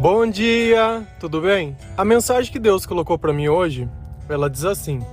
Bom 0.00 0.26
dia, 0.26 1.06
tudo 1.18 1.42
bem? 1.42 1.76
A 1.94 2.06
mensagem 2.06 2.50
que 2.50 2.58
Deus 2.58 2.86
colocou 2.86 3.18
para 3.18 3.34
mim 3.34 3.48
hoje, 3.48 3.86
ela 4.30 4.48
diz 4.48 4.64
assim: 4.64 5.04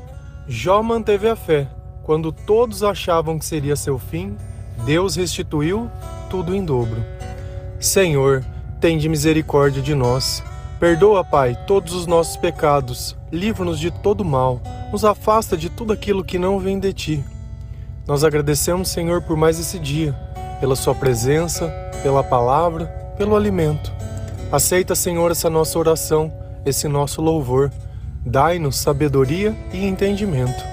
Jó 0.47 0.81
manteve 0.81 1.27
a 1.27 1.35
fé. 1.35 1.67
Quando 2.03 2.31
todos 2.31 2.83
achavam 2.83 3.37
que 3.37 3.43
seria 3.43 3.75
seu 3.75 3.99
fim, 3.99 4.37
Deus 4.85 5.17
restituiu 5.17 5.91
tudo 6.29 6.55
em 6.55 6.63
dobro. 6.63 7.03
Senhor, 7.81 8.45
tende 8.79 9.09
misericórdia 9.09 9.81
de 9.81 9.93
nós. 9.93 10.41
Perdoa, 10.79 11.21
Pai, 11.21 11.57
todos 11.67 11.93
os 11.93 12.07
nossos 12.07 12.37
pecados. 12.37 13.13
Livra-nos 13.29 13.81
de 13.81 13.91
todo 13.91 14.23
mal. 14.23 14.61
Nos 14.89 15.03
afasta 15.03 15.57
de 15.57 15.69
tudo 15.69 15.91
aquilo 15.91 16.23
que 16.23 16.39
não 16.39 16.59
vem 16.59 16.79
de 16.79 16.93
ti. 16.93 17.25
Nós 18.07 18.23
agradecemos, 18.23 18.87
Senhor, 18.87 19.21
por 19.21 19.35
mais 19.35 19.59
esse 19.59 19.79
dia, 19.79 20.13
pela 20.61 20.77
Sua 20.77 20.95
presença, 20.95 21.67
pela 22.01 22.23
palavra, 22.23 22.85
pelo 23.17 23.35
alimento. 23.35 23.96
Aceita, 24.49 24.95
Senhor, 24.95 25.29
essa 25.29 25.49
nossa 25.49 25.77
oração, 25.77 26.31
esse 26.65 26.87
nosso 26.87 27.21
louvor. 27.21 27.69
Dai-nos 28.25 28.77
sabedoria 28.77 29.53
e 29.73 29.85
entendimento, 29.85 30.63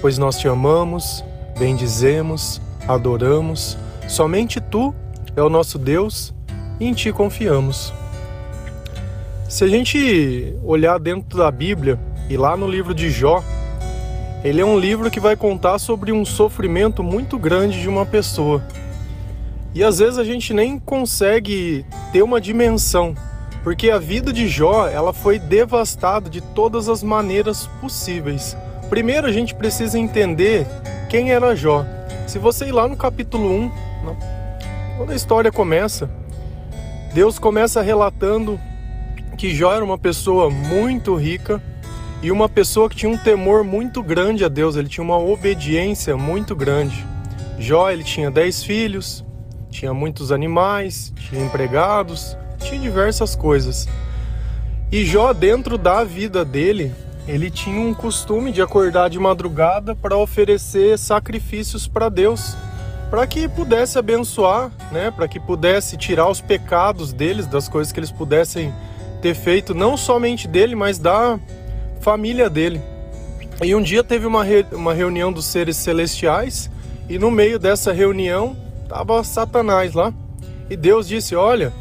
pois 0.00 0.18
nós 0.18 0.36
te 0.36 0.48
amamos, 0.48 1.24
bendizemos, 1.56 2.60
adoramos. 2.88 3.78
Somente 4.08 4.60
tu 4.60 4.92
é 5.36 5.42
o 5.42 5.48
nosso 5.48 5.78
Deus 5.78 6.34
e 6.80 6.86
em 6.86 6.92
ti 6.92 7.12
confiamos. 7.12 7.92
Se 9.48 9.62
a 9.62 9.68
gente 9.68 10.56
olhar 10.64 10.98
dentro 10.98 11.38
da 11.38 11.50
Bíblia 11.52 11.98
e 12.28 12.36
lá 12.36 12.56
no 12.56 12.68
livro 12.68 12.92
de 12.92 13.10
Jó, 13.10 13.44
ele 14.42 14.60
é 14.60 14.64
um 14.64 14.78
livro 14.78 15.08
que 15.08 15.20
vai 15.20 15.36
contar 15.36 15.78
sobre 15.78 16.10
um 16.10 16.24
sofrimento 16.24 17.02
muito 17.02 17.38
grande 17.38 17.80
de 17.80 17.88
uma 17.88 18.04
pessoa. 18.04 18.60
E 19.74 19.82
às 19.82 19.98
vezes 19.98 20.18
a 20.18 20.24
gente 20.24 20.54
nem 20.54 20.78
consegue 20.78 21.84
ter 22.12 22.22
uma 22.22 22.40
dimensão, 22.40 23.12
porque 23.64 23.90
a 23.90 23.98
vida 23.98 24.32
de 24.32 24.46
Jó, 24.48 24.86
ela 24.86 25.12
foi 25.12 25.36
devastada 25.38 26.30
de 26.30 26.40
todas 26.40 26.88
as 26.88 27.02
maneiras 27.02 27.66
possíveis. 27.80 28.56
Primeiro 28.88 29.26
a 29.26 29.32
gente 29.32 29.52
precisa 29.52 29.98
entender 29.98 30.64
quem 31.10 31.32
era 31.32 31.56
Jó. 31.56 31.84
Se 32.28 32.38
você 32.38 32.66
ir 32.66 32.72
lá 32.72 32.86
no 32.86 32.96
capítulo 32.96 33.50
1, 33.50 33.70
quando 34.96 35.10
a 35.10 35.16
história 35.16 35.50
começa, 35.50 36.08
Deus 37.12 37.38
começa 37.40 37.82
relatando 37.82 38.60
que 39.36 39.52
Jó 39.52 39.74
era 39.74 39.84
uma 39.84 39.98
pessoa 39.98 40.48
muito 40.50 41.16
rica 41.16 41.60
e 42.22 42.30
uma 42.30 42.48
pessoa 42.48 42.88
que 42.88 42.94
tinha 42.94 43.10
um 43.10 43.18
temor 43.18 43.64
muito 43.64 44.02
grande 44.04 44.44
a 44.44 44.48
Deus, 44.48 44.76
ele 44.76 44.88
tinha 44.88 45.04
uma 45.04 45.18
obediência 45.18 46.16
muito 46.16 46.54
grande. 46.54 47.04
Jó, 47.58 47.90
ele 47.90 48.04
tinha 48.04 48.30
dez 48.30 48.62
filhos, 48.62 49.24
tinha 49.74 49.92
muitos 49.92 50.30
animais, 50.30 51.12
tinha 51.16 51.44
empregados, 51.44 52.36
tinha 52.60 52.80
diversas 52.80 53.34
coisas. 53.34 53.88
E 54.90 55.04
Jó, 55.04 55.32
dentro 55.32 55.76
da 55.76 56.04
vida 56.04 56.44
dele, 56.44 56.92
ele 57.26 57.50
tinha 57.50 57.80
um 57.80 57.92
costume 57.92 58.52
de 58.52 58.62
acordar 58.62 59.10
de 59.10 59.18
madrugada 59.18 59.96
para 59.96 60.16
oferecer 60.16 60.96
sacrifícios 60.96 61.88
para 61.88 62.08
Deus, 62.08 62.56
para 63.10 63.26
que 63.26 63.48
pudesse 63.48 63.98
abençoar, 63.98 64.70
né, 64.92 65.10
para 65.10 65.26
que 65.26 65.40
pudesse 65.40 65.96
tirar 65.96 66.30
os 66.30 66.40
pecados 66.40 67.12
deles, 67.12 67.48
das 67.48 67.68
coisas 67.68 67.92
que 67.92 67.98
eles 67.98 68.12
pudessem 68.12 68.72
ter 69.20 69.34
feito, 69.34 69.74
não 69.74 69.96
somente 69.96 70.46
dele, 70.46 70.76
mas 70.76 71.00
da 71.00 71.36
família 72.00 72.48
dele. 72.48 72.80
E 73.60 73.74
um 73.74 73.82
dia 73.82 74.04
teve 74.04 74.24
uma, 74.24 74.44
re... 74.44 74.64
uma 74.70 74.94
reunião 74.94 75.32
dos 75.32 75.46
seres 75.46 75.76
celestiais, 75.76 76.70
e 77.08 77.18
no 77.18 77.28
meio 77.28 77.58
dessa 77.58 77.92
reunião 77.92 78.63
Tava 78.88 79.22
Satanás 79.24 79.94
lá. 79.94 80.12
E 80.68 80.76
Deus 80.76 81.06
disse: 81.06 81.34
Olha, 81.34 81.72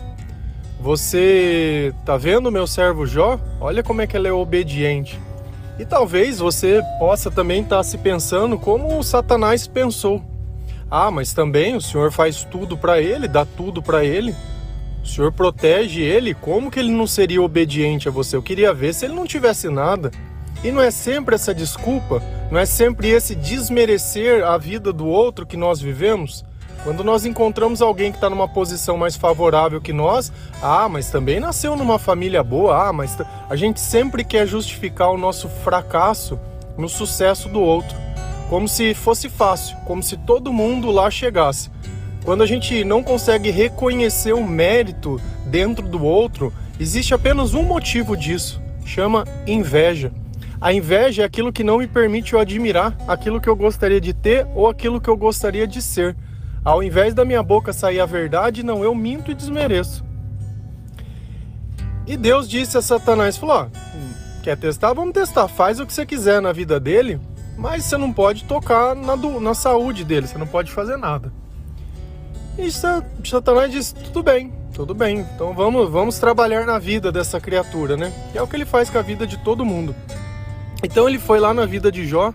você 0.79 1.93
tá 2.05 2.17
vendo 2.17 2.51
meu 2.51 2.67
servo 2.67 3.05
Jó? 3.05 3.39
Olha 3.61 3.81
como 3.81 4.01
é 4.01 4.07
que 4.07 4.17
ele 4.17 4.27
é 4.27 4.33
obediente. 4.33 5.19
E 5.79 5.85
talvez 5.85 6.39
você 6.39 6.81
possa 6.99 7.31
também 7.31 7.61
estar 7.61 7.77
tá 7.77 7.83
se 7.83 7.97
pensando 7.97 8.59
como 8.59 8.97
o 8.97 9.03
Satanás 9.03 9.67
pensou. 9.67 10.21
Ah, 10.91 11.09
mas 11.09 11.33
também 11.33 11.75
o 11.75 11.81
Senhor 11.81 12.11
faz 12.11 12.43
tudo 12.43 12.77
para 12.77 13.01
ele, 13.01 13.27
dá 13.27 13.45
tudo 13.45 13.81
para 13.81 14.03
ele. 14.05 14.35
O 15.03 15.07
Senhor 15.07 15.31
protege 15.31 16.01
ele, 16.01 16.33
como 16.33 16.69
que 16.69 16.79
ele 16.79 16.91
não 16.91 17.07
seria 17.07 17.41
obediente 17.41 18.07
a 18.07 18.11
você? 18.11 18.35
Eu 18.35 18.43
queria 18.43 18.73
ver 18.73 18.93
se 18.93 19.05
ele 19.05 19.15
não 19.15 19.25
tivesse 19.25 19.69
nada. 19.69 20.11
E 20.63 20.71
não 20.71 20.81
é 20.81 20.91
sempre 20.91 21.35
essa 21.35 21.53
desculpa, 21.53 22.21
não 22.49 22.59
é 22.59 22.65
sempre 22.65 23.09
esse 23.09 23.35
desmerecer 23.35 24.45
a 24.45 24.57
vida 24.57 24.93
do 24.93 25.07
outro 25.07 25.45
que 25.45 25.57
nós 25.57 25.81
vivemos. 25.81 26.45
Quando 26.83 27.01
nós 27.01 27.25
encontramos 27.25 27.81
alguém 27.81 28.11
que 28.11 28.17
está 28.17 28.29
numa 28.29 28.47
posição 28.47 28.97
mais 28.97 29.15
favorável 29.15 29.79
que 29.79 29.93
nós, 29.93 30.33
ah, 30.61 30.89
mas 30.89 31.09
também 31.09 31.39
nasceu 31.39 31.77
numa 31.77 31.97
família 31.97 32.43
boa, 32.43 32.89
ah, 32.89 32.91
mas 32.91 33.17
a 33.49 33.55
gente 33.55 33.79
sempre 33.79 34.23
quer 34.25 34.45
justificar 34.45 35.09
o 35.09 35.17
nosso 35.17 35.47
fracasso 35.47 36.37
no 36.77 36.89
sucesso 36.89 37.47
do 37.47 37.61
outro, 37.61 37.95
como 38.49 38.67
se 38.67 38.93
fosse 38.93 39.29
fácil, 39.29 39.77
como 39.85 40.03
se 40.03 40.17
todo 40.17 40.51
mundo 40.51 40.91
lá 40.91 41.09
chegasse. 41.09 41.71
Quando 42.25 42.43
a 42.43 42.45
gente 42.45 42.83
não 42.83 43.01
consegue 43.01 43.49
reconhecer 43.49 44.33
o 44.33 44.45
mérito 44.45 45.21
dentro 45.45 45.87
do 45.87 46.03
outro, 46.03 46.51
existe 46.77 47.13
apenas 47.13 47.53
um 47.53 47.63
motivo 47.63 48.17
disso, 48.17 48.61
chama 48.85 49.23
inveja. 49.47 50.11
A 50.59 50.73
inveja 50.73 51.21
é 51.21 51.25
aquilo 51.25 51.51
que 51.51 51.63
não 51.63 51.77
me 51.77 51.87
permite 51.87 52.33
eu 52.33 52.39
admirar 52.39 52.93
aquilo 53.07 53.39
que 53.39 53.47
eu 53.47 53.55
gostaria 53.55 54.01
de 54.01 54.13
ter 54.13 54.47
ou 54.53 54.67
aquilo 54.67 54.99
que 54.99 55.09
eu 55.09 55.15
gostaria 55.15 55.65
de 55.65 55.81
ser. 55.81 56.15
Ao 56.63 56.81
invés 56.81 57.13
da 57.13 57.25
minha 57.25 57.43
boca 57.43 57.73
sair 57.73 57.99
a 57.99 58.05
verdade, 58.05 58.63
não, 58.63 58.83
eu 58.83 58.95
minto 58.95 59.29
e 59.29 59.33
desmereço. 59.33 60.03
E 62.07 62.15
Deus 62.15 62.47
disse 62.49 62.77
a 62.77 62.81
Satanás, 62.81 63.37
falou, 63.37 63.69
quer 64.43 64.57
testar? 64.57 64.93
Vamos 64.93 65.13
testar, 65.13 65.47
faz 65.47 65.79
o 65.79 65.85
que 65.85 65.93
você 65.93 66.05
quiser 66.05 66.41
na 66.41 66.53
vida 66.53 66.79
dele, 66.79 67.19
mas 67.57 67.83
você 67.83 67.97
não 67.97 68.13
pode 68.13 68.45
tocar 68.45 68.95
na, 68.95 69.15
do, 69.15 69.39
na 69.41 69.53
saúde 69.53 70.05
dele, 70.05 70.27
você 70.27 70.37
não 70.37 70.47
pode 70.47 70.71
fazer 70.71 70.97
nada. 70.97 71.31
E 72.57 72.69
Satanás 72.71 73.71
disse, 73.71 73.95
tudo 73.95 74.23
bem, 74.23 74.53
tudo 74.73 74.93
bem, 74.93 75.19
então 75.19 75.53
vamos, 75.53 75.89
vamos 75.89 76.19
trabalhar 76.19 76.65
na 76.65 76.79
vida 76.79 77.11
dessa 77.11 77.41
criatura, 77.41 77.97
né? 77.97 78.13
E 78.33 78.37
é 78.37 78.41
o 78.41 78.47
que 78.47 78.55
ele 78.55 78.65
faz 78.65 78.89
com 78.89 78.97
a 78.97 79.01
vida 79.01 79.27
de 79.27 79.37
todo 79.37 79.65
mundo. 79.65 79.95
Então 80.83 81.09
ele 81.09 81.19
foi 81.19 81.39
lá 81.39 81.53
na 81.53 81.65
vida 81.65 81.91
de 81.91 82.05
Jó 82.05 82.33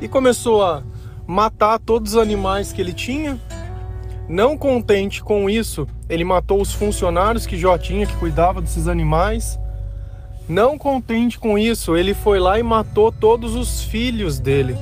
e 0.00 0.08
começou 0.08 0.64
a 0.64 0.82
matar 1.26 1.78
todos 1.78 2.14
os 2.14 2.18
animais 2.18 2.72
que 2.72 2.80
ele 2.80 2.92
tinha, 2.92 3.40
não 4.28 4.56
contente 4.56 5.22
com 5.22 5.50
isso, 5.50 5.86
ele 6.08 6.24
matou 6.24 6.60
os 6.60 6.72
funcionários 6.72 7.46
que 7.46 7.58
Jó 7.58 7.76
tinha, 7.76 8.06
que 8.06 8.16
cuidava 8.16 8.60
desses 8.60 8.88
animais. 8.88 9.58
Não 10.48 10.78
contente 10.78 11.38
com 11.38 11.58
isso, 11.58 11.96
ele 11.96 12.14
foi 12.14 12.38
lá 12.38 12.58
e 12.58 12.62
matou 12.62 13.12
todos 13.12 13.54
os 13.54 13.82
filhos 13.82 14.38
dele. 14.38 14.76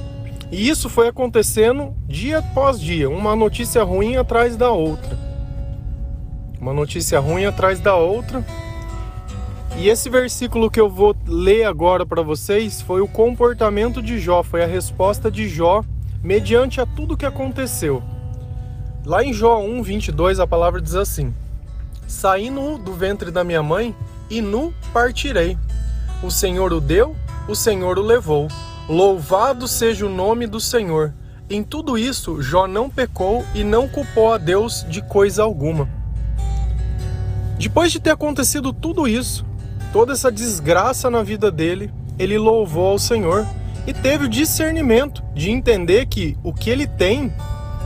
E 0.50 0.68
isso 0.68 0.88
foi 0.88 1.08
acontecendo 1.08 1.94
dia 2.06 2.38
após 2.38 2.80
dia, 2.80 3.08
uma 3.08 3.34
notícia 3.34 3.82
ruim 3.82 4.16
atrás 4.16 4.56
da 4.56 4.70
outra. 4.70 5.18
Uma 6.60 6.72
notícia 6.72 7.18
ruim 7.18 7.44
atrás 7.44 7.80
da 7.80 7.96
outra. 7.96 8.44
E 9.76 9.88
esse 9.88 10.10
versículo 10.10 10.70
que 10.70 10.78
eu 10.78 10.88
vou 10.88 11.16
ler 11.26 11.64
agora 11.64 12.04
para 12.04 12.22
vocês 12.22 12.80
foi 12.82 13.00
o 13.00 13.08
comportamento 13.08 14.02
de 14.02 14.18
Jó, 14.18 14.42
foi 14.42 14.62
a 14.62 14.66
resposta 14.66 15.30
de 15.30 15.48
Jó 15.48 15.82
mediante 16.22 16.80
a 16.80 16.86
tudo 16.86 17.16
que 17.16 17.26
aconteceu. 17.26 18.02
Lá 19.04 19.24
em 19.24 19.32
Jó 19.32 19.58
1, 19.58 19.82
22, 19.82 20.38
a 20.38 20.46
palavra 20.46 20.80
diz 20.80 20.94
assim: 20.94 21.34
Saí 22.06 22.50
nu 22.50 22.78
do 22.78 22.92
ventre 22.92 23.32
da 23.32 23.42
minha 23.42 23.62
mãe 23.62 23.94
e 24.30 24.40
nu 24.40 24.72
partirei. 24.92 25.58
O 26.22 26.30
Senhor 26.30 26.72
o 26.72 26.80
deu, 26.80 27.16
o 27.48 27.54
Senhor 27.56 27.98
o 27.98 28.02
levou. 28.02 28.46
Louvado 28.88 29.66
seja 29.66 30.06
o 30.06 30.08
nome 30.08 30.46
do 30.46 30.60
Senhor. 30.60 31.12
Em 31.50 31.64
tudo 31.64 31.98
isso, 31.98 32.40
Jó 32.40 32.68
não 32.68 32.88
pecou 32.88 33.44
e 33.56 33.64
não 33.64 33.88
culpou 33.88 34.32
a 34.32 34.38
Deus 34.38 34.86
de 34.88 35.02
coisa 35.02 35.42
alguma. 35.42 35.88
Depois 37.58 37.90
de 37.90 37.98
ter 37.98 38.10
acontecido 38.10 38.72
tudo 38.72 39.08
isso, 39.08 39.44
toda 39.92 40.12
essa 40.12 40.30
desgraça 40.30 41.10
na 41.10 41.24
vida 41.24 41.50
dele, 41.50 41.92
ele 42.18 42.38
louvou 42.38 42.92
ao 42.92 42.98
Senhor 43.00 43.44
e 43.84 43.92
teve 43.92 44.26
o 44.26 44.28
discernimento 44.28 45.24
de 45.34 45.50
entender 45.50 46.06
que 46.06 46.36
o 46.44 46.52
que 46.52 46.70
ele 46.70 46.86
tem 46.86 47.32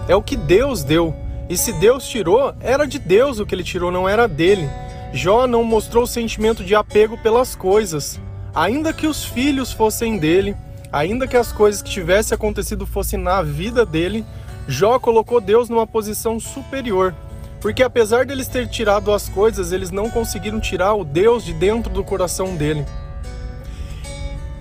é 0.08 0.14
o 0.14 0.22
que 0.22 0.36
Deus 0.36 0.82
deu. 0.82 1.14
E 1.48 1.56
se 1.56 1.72
Deus 1.72 2.08
tirou, 2.08 2.54
era 2.60 2.86
de 2.86 2.98
Deus 2.98 3.38
o 3.38 3.46
que 3.46 3.54
ele 3.54 3.62
tirou, 3.62 3.90
não 3.90 4.08
era 4.08 4.26
dele. 4.26 4.68
Jó 5.12 5.46
não 5.46 5.62
mostrou 5.62 6.06
sentimento 6.06 6.64
de 6.64 6.74
apego 6.74 7.16
pelas 7.18 7.54
coisas, 7.54 8.20
ainda 8.54 8.92
que 8.92 9.06
os 9.06 9.24
filhos 9.24 9.72
fossem 9.72 10.18
dele, 10.18 10.56
ainda 10.92 11.26
que 11.26 11.36
as 11.36 11.52
coisas 11.52 11.80
que 11.80 11.90
tivessem 11.90 12.34
acontecido 12.34 12.86
fossem 12.86 13.18
na 13.18 13.42
vida 13.42 13.86
dele, 13.86 14.24
Jó 14.66 14.98
colocou 14.98 15.40
Deus 15.40 15.68
numa 15.68 15.86
posição 15.86 16.40
superior. 16.40 17.14
Porque 17.60 17.82
apesar 17.82 18.26
deles 18.26 18.48
ter 18.48 18.68
tirado 18.68 19.12
as 19.12 19.28
coisas, 19.28 19.72
eles 19.72 19.90
não 19.90 20.10
conseguiram 20.10 20.60
tirar 20.60 20.94
o 20.94 21.04
Deus 21.04 21.44
de 21.44 21.52
dentro 21.52 21.92
do 21.92 22.04
coração 22.04 22.54
dele. 22.56 22.84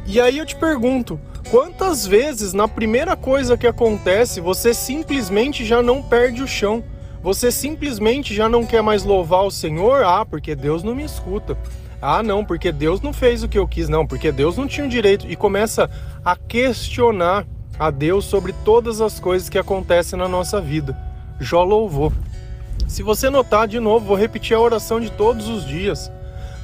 E 0.06 0.22
aí 0.22 0.38
eu 0.38 0.46
te 0.46 0.56
pergunto, 0.56 1.20
Quantas 1.50 2.08
vezes 2.08 2.54
na 2.54 2.68
primeira 2.68 3.16
coisa 3.16 3.56
que 3.56 3.68
acontece 3.68 4.42
você 4.42 4.74
simplesmente 4.74 5.64
já 5.64 5.82
não 5.82 6.02
perde 6.02 6.42
o 6.42 6.48
chão? 6.48 6.84
Você 7.22 7.52
simplesmente 7.52 8.34
já 8.34 8.50
não 8.50 8.66
quer 8.66 8.82
mais 8.82 9.04
louvar 9.04 9.44
o 9.44 9.52
Senhor? 9.52 10.04
Ah, 10.04 10.26
porque 10.26 10.56
Deus 10.56 10.84
não 10.84 10.96
me 10.96 11.04
escuta. 11.04 11.58
Ah, 12.02 12.22
não, 12.22 12.44
porque 12.44 12.72
Deus 12.72 13.00
não 13.02 13.14
fez 13.14 13.44
o 13.44 13.48
que 13.48 13.58
eu 13.58 13.68
quis, 13.68 13.88
não, 13.88 14.06
porque 14.06 14.32
Deus 14.32 14.58
não 14.58 14.68
tinha 14.68 14.86
o 14.86 14.90
direito. 14.90 15.28
E 15.30 15.36
começa 15.36 15.90
a 16.24 16.36
questionar 16.36 17.46
a 17.80 17.90
Deus 17.90 18.26
sobre 18.26 18.54
todas 18.64 19.00
as 19.00 19.20
coisas 19.20 19.50
que 19.50 19.58
acontecem 19.58 20.18
na 20.18 20.28
nossa 20.28 20.60
vida. 20.60 20.98
Jó 21.40 21.64
louvou. 21.64 22.12
Se 22.88 23.02
você 23.02 23.30
notar 23.30 23.68
de 23.68 23.80
novo, 23.80 24.06
vou 24.06 24.18
repetir 24.18 24.56
a 24.56 24.60
oração 24.60 25.00
de 25.00 25.12
todos 25.12 25.48
os 25.48 25.66
dias. 25.66 26.12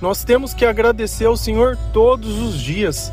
Nós 0.01 0.23
temos 0.23 0.53
que 0.53 0.65
agradecer 0.65 1.25
ao 1.25 1.37
Senhor 1.37 1.77
todos 1.93 2.39
os 2.39 2.59
dias. 2.59 3.11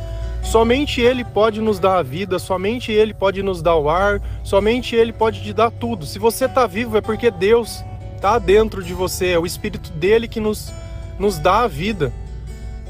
Somente 0.50 1.02
Ele 1.02 1.24
pode 1.24 1.60
nos 1.60 1.78
dar 1.78 1.98
a 1.98 2.02
vida, 2.02 2.38
somente 2.38 2.90
Ele 2.90 3.12
pode 3.12 3.42
nos 3.42 3.60
dar 3.60 3.76
o 3.76 3.90
ar, 3.90 4.18
somente 4.42 4.96
Ele 4.96 5.12
pode 5.12 5.42
te 5.42 5.52
dar 5.52 5.70
tudo. 5.70 6.06
Se 6.06 6.18
você 6.18 6.46
está 6.46 6.66
vivo 6.66 6.96
é 6.96 7.02
porque 7.02 7.30
Deus 7.30 7.84
está 8.16 8.38
dentro 8.38 8.82
de 8.82 8.94
você, 8.94 9.32
é 9.32 9.38
o 9.38 9.44
Espírito 9.44 9.92
dele 9.92 10.26
que 10.26 10.40
nos, 10.40 10.72
nos 11.18 11.38
dá 11.38 11.64
a 11.64 11.68
vida. 11.68 12.10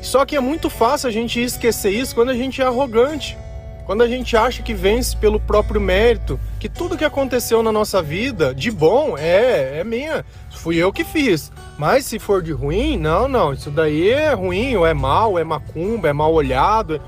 Só 0.00 0.24
que 0.24 0.36
é 0.36 0.40
muito 0.40 0.70
fácil 0.70 1.08
a 1.08 1.12
gente 1.12 1.42
esquecer 1.42 1.90
isso 1.90 2.14
quando 2.14 2.28
a 2.28 2.34
gente 2.34 2.62
é 2.62 2.64
arrogante. 2.64 3.36
Quando 3.84 4.02
a 4.02 4.06
gente 4.06 4.36
acha 4.36 4.62
que 4.62 4.74
vence 4.74 5.16
pelo 5.16 5.40
próprio 5.40 5.80
mérito, 5.80 6.38
que 6.60 6.68
tudo 6.68 6.96
que 6.96 7.04
aconteceu 7.04 7.60
na 7.60 7.72
nossa 7.72 8.00
vida 8.00 8.54
de 8.54 8.70
bom 8.70 9.18
é, 9.18 9.80
é 9.80 9.82
minha, 9.82 10.24
fui 10.50 10.76
eu 10.76 10.92
que 10.92 11.02
fiz. 11.02 11.50
Mas 11.76 12.04
se 12.04 12.18
for 12.18 12.42
de 12.42 12.52
ruim, 12.52 12.98
não, 12.98 13.26
não, 13.26 13.52
isso 13.52 13.70
daí 13.70 14.10
é 14.10 14.32
ruim, 14.32 14.76
ou 14.76 14.86
é 14.86 14.92
mal, 14.92 15.38
é 15.38 15.42
macumba, 15.42 16.08
é 16.08 16.12
mal 16.12 16.32
olhado. 16.32 17.00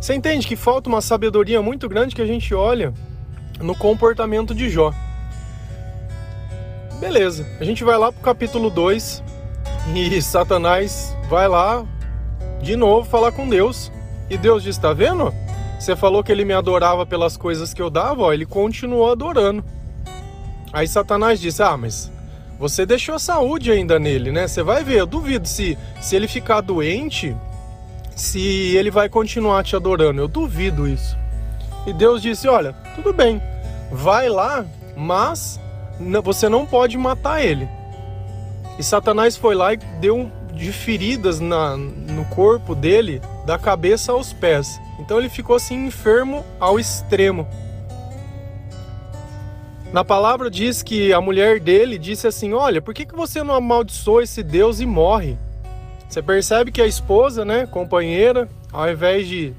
Você 0.00 0.14
entende 0.14 0.46
que 0.46 0.54
falta 0.54 0.88
uma 0.88 1.00
sabedoria 1.00 1.60
muito 1.60 1.88
grande 1.88 2.14
que 2.14 2.22
a 2.22 2.26
gente 2.26 2.54
olha 2.54 2.94
no 3.60 3.74
comportamento 3.74 4.54
de 4.54 4.70
Jó. 4.70 4.92
Beleza, 7.00 7.46
a 7.60 7.64
gente 7.64 7.82
vai 7.82 7.98
lá 7.98 8.12
pro 8.12 8.20
capítulo 8.20 8.70
2 8.70 9.22
e 9.94 10.22
Satanás 10.22 11.16
vai 11.28 11.48
lá 11.48 11.84
de 12.62 12.76
novo 12.76 13.08
falar 13.08 13.32
com 13.32 13.48
Deus. 13.48 13.90
E 14.30 14.36
Deus 14.36 14.62
diz: 14.62 14.78
Tá 14.78 14.92
vendo? 14.92 15.32
Você 15.78 15.96
falou 15.96 16.22
que 16.22 16.30
ele 16.30 16.44
me 16.44 16.52
adorava 16.52 17.06
pelas 17.06 17.36
coisas 17.36 17.72
que 17.72 17.80
eu 17.80 17.88
dava, 17.90 18.22
ó, 18.22 18.32
ele 18.32 18.46
continuou 18.46 19.10
adorando. 19.10 19.64
Aí 20.72 20.86
Satanás 20.86 21.40
disse: 21.40 21.62
Ah, 21.62 21.76
mas 21.76 22.10
você 22.58 22.84
deixou 22.84 23.14
a 23.14 23.18
saúde 23.18 23.70
ainda 23.70 23.98
nele, 23.98 24.30
né? 24.30 24.46
Você 24.46 24.62
vai 24.62 24.84
ver, 24.84 24.98
eu 24.98 25.06
duvido 25.06 25.46
se, 25.46 25.78
se 26.00 26.14
ele 26.14 26.28
ficar 26.28 26.60
doente, 26.60 27.34
se 28.18 28.76
ele 28.76 28.90
vai 28.90 29.08
continuar 29.08 29.62
te 29.62 29.76
adorando. 29.76 30.20
Eu 30.20 30.28
duvido 30.28 30.86
isso. 30.86 31.16
E 31.86 31.92
Deus 31.92 32.20
disse: 32.20 32.48
Olha, 32.48 32.72
tudo 32.94 33.12
bem, 33.12 33.40
vai 33.90 34.28
lá, 34.28 34.66
mas 34.96 35.58
você 36.22 36.48
não 36.48 36.66
pode 36.66 36.98
matar 36.98 37.42
ele. 37.42 37.68
E 38.78 38.82
Satanás 38.82 39.36
foi 39.36 39.54
lá 39.54 39.72
e 39.72 39.76
deu 40.00 40.30
de 40.52 40.72
feridas 40.72 41.38
na, 41.38 41.76
no 41.76 42.24
corpo 42.26 42.74
dele, 42.74 43.22
da 43.46 43.58
cabeça 43.58 44.12
aos 44.12 44.32
pés. 44.32 44.80
Então 44.98 45.18
ele 45.18 45.28
ficou 45.28 45.56
assim 45.56 45.86
enfermo 45.86 46.44
ao 46.58 46.78
extremo. 46.78 47.46
Na 49.92 50.04
palavra 50.04 50.50
diz 50.50 50.82
que 50.82 51.12
a 51.12 51.20
mulher 51.20 51.60
dele 51.60 51.96
disse 51.98 52.26
assim: 52.26 52.52
Olha, 52.52 52.82
por 52.82 52.92
que, 52.92 53.06
que 53.06 53.14
você 53.14 53.42
não 53.42 53.54
amaldiçoa 53.54 54.24
esse 54.24 54.42
Deus 54.42 54.80
e 54.80 54.86
morre? 54.86 55.38
Você 56.08 56.22
percebe 56.22 56.72
que 56.72 56.80
a 56.80 56.86
esposa, 56.86 57.44
né, 57.44 57.66
companheira, 57.66 58.48
ao 58.72 58.90
invés 58.90 59.28
de 59.28 59.52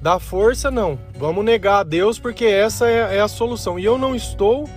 dar 0.00 0.18
força, 0.18 0.70
não, 0.70 0.98
vamos 1.18 1.42
negar 1.44 1.78
a 1.78 1.82
Deus 1.82 2.18
porque 2.18 2.44
essa 2.44 2.86
é, 2.88 3.16
é 3.16 3.20
a 3.20 3.28
solução. 3.28 3.78
E 3.78 3.84
eu 3.84 3.96
não 3.96 4.14
estou 4.14 4.68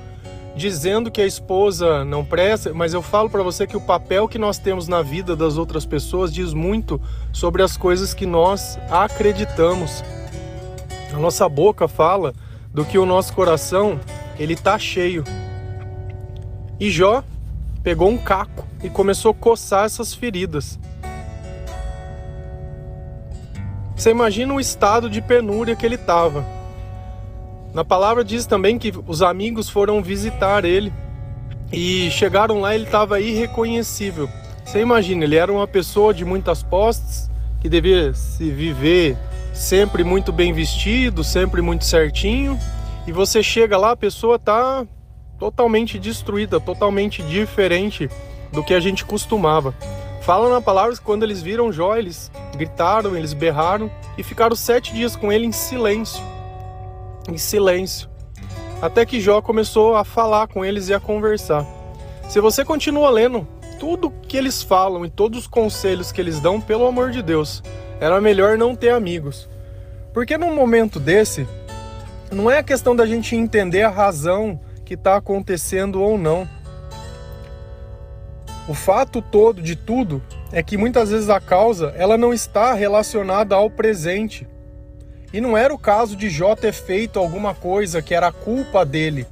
dizendo 0.55 1.11
que 1.11 1.21
a 1.21 1.25
esposa 1.25 2.05
não 2.05 2.23
presta, 2.23 2.73
mas 2.73 2.93
eu 2.93 3.01
falo 3.01 3.29
para 3.29 3.43
você 3.43 3.67
que 3.67 3.75
o 3.75 3.81
papel 3.81 4.27
que 4.27 4.39
nós 4.39 4.57
temos 4.57 4.87
na 4.87 5.01
vida 5.01 5.35
das 5.35 5.57
outras 5.57 5.85
pessoas 5.85 6.33
diz 6.33 6.53
muito 6.53 6.99
sobre 7.33 7.61
as 7.61 7.75
coisas 7.75 8.13
que 8.13 8.25
nós 8.25 8.79
acreditamos. 8.89 10.03
A 11.13 11.17
nossa 11.19 11.47
boca 11.49 11.87
fala 11.89 12.33
do 12.73 12.85
que 12.85 12.97
o 12.97 13.05
nosso 13.05 13.33
coração 13.33 13.99
ele 14.39 14.55
tá 14.55 14.79
cheio. 14.79 15.25
E 16.79 16.89
Jó 16.89 17.23
pegou 17.83 18.09
um 18.09 18.17
caco 18.17 18.65
e 18.81 18.89
começou 18.89 19.31
a 19.31 19.35
coçar 19.35 19.85
essas 19.85 20.13
feridas. 20.13 20.79
Você 23.97 24.11
imagina 24.11 24.53
o 24.53 24.59
estado 24.59 25.09
de 25.09 25.23
penúria 25.23 25.75
que 25.75 25.83
ele 25.83 25.95
estava. 25.95 26.45
Na 27.73 27.83
palavra 27.83 28.23
diz 28.23 28.45
também 28.45 28.77
que 28.77 28.93
os 29.07 29.23
amigos 29.23 29.69
foram 29.69 30.03
visitar 30.03 30.63
ele 30.63 30.93
e 31.73 32.09
chegaram 32.11 32.61
lá, 32.61 32.75
ele 32.75 32.83
estava 32.83 33.19
irreconhecível. 33.19 34.29
Você 34.63 34.81
imagina, 34.81 35.23
ele 35.23 35.35
era 35.35 35.51
uma 35.51 35.67
pessoa 35.67 36.13
de 36.13 36.23
muitas 36.23 36.61
postes, 36.61 37.27
que 37.59 37.67
devia 37.67 38.13
se 38.13 38.51
viver 38.51 39.17
sempre 39.51 40.03
muito 40.03 40.31
bem 40.31 40.53
vestido, 40.53 41.23
sempre 41.23 41.59
muito 41.61 41.83
certinho, 41.83 42.57
e 43.07 43.11
você 43.11 43.41
chega 43.41 43.77
lá, 43.77 43.91
a 43.91 43.97
pessoa 43.97 44.35
está 44.35 44.85
totalmente 45.39 45.97
destruída, 45.97 46.59
totalmente 46.59 47.23
diferente 47.23 48.07
do 48.51 48.63
que 48.63 48.75
a 48.75 48.79
gente 48.79 49.03
costumava. 49.03 49.73
Fala 50.27 50.47
na 50.49 50.61
palavra 50.61 50.93
que 50.93 51.01
quando 51.01 51.23
eles 51.23 51.41
viram 51.41 51.71
Jó, 51.71 51.95
eles 51.95 52.29
gritaram, 52.55 53.17
eles 53.17 53.33
berraram 53.33 53.89
e 54.15 54.21
ficaram 54.21 54.55
sete 54.55 54.93
dias 54.93 55.15
com 55.15 55.31
ele 55.31 55.47
em 55.47 55.51
silêncio 55.51 56.21
em 57.29 57.37
silêncio, 57.37 58.09
até 58.81 59.05
que 59.05 59.19
Jó 59.19 59.41
começou 59.41 59.95
a 59.95 60.03
falar 60.03 60.47
com 60.47 60.63
eles 60.63 60.89
e 60.89 60.93
a 60.93 60.99
conversar. 60.99 61.65
Se 62.29 62.39
você 62.39 62.63
continua 62.63 63.09
lendo 63.09 63.47
tudo 63.79 64.11
que 64.27 64.37
eles 64.37 64.63
falam 64.63 65.05
e 65.05 65.09
todos 65.09 65.41
os 65.41 65.47
conselhos 65.47 66.11
que 66.11 66.19
eles 66.21 66.39
dão, 66.39 66.59
pelo 66.59 66.87
amor 66.87 67.11
de 67.11 67.21
Deus, 67.21 67.61
era 67.99 68.21
melhor 68.21 68.57
não 68.57 68.75
ter 68.75 68.89
amigos. 68.89 69.49
Porque 70.13 70.37
num 70.37 70.55
momento 70.55 70.99
desse, 70.99 71.47
não 72.31 72.49
é 72.49 72.59
a 72.59 72.63
questão 72.63 72.95
da 72.95 73.05
gente 73.05 73.35
entender 73.35 73.83
a 73.83 73.89
razão 73.89 74.59
que 74.83 74.95
está 74.95 75.17
acontecendo 75.17 76.01
ou 76.01 76.17
não. 76.17 76.47
O 78.67 78.73
fato 78.73 79.21
todo 79.21 79.61
de 79.61 79.77
tudo 79.77 80.21
é 80.51 80.61
que 80.61 80.75
muitas 80.75 81.09
vezes 81.09 81.29
a 81.29 81.39
causa 81.39 81.93
ela 81.95 82.17
não 82.17 82.33
está 82.33 82.73
relacionada 82.73 83.55
ao 83.55 83.69
presente. 83.69 84.45
E 85.31 85.39
não 85.39 85.57
era 85.57 85.73
o 85.73 85.79
caso 85.79 86.15
de 86.17 86.29
Jó 86.29 86.53
ter 86.55 86.73
feito 86.73 87.17
alguma 87.17 87.55
coisa 87.55 88.01
que 88.01 88.13
era 88.13 88.31
culpa 88.31 88.85
dele. 88.85 89.25